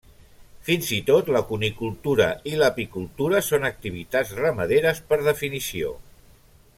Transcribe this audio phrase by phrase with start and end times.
[0.69, 5.93] Fins i tot la cunicultura i l'apicultura són activitats ramaderes per definició.